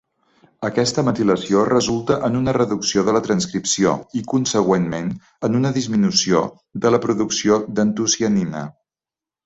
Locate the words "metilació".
1.09-1.65